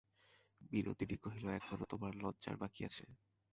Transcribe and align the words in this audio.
বিনোদিনী 0.71 1.17
কহিল, 1.23 1.45
এখনো 1.59 1.83
তোমার 1.91 2.13
লজ্জার 2.21 2.55
বাকি 2.61 2.81
আছে? 2.87 3.03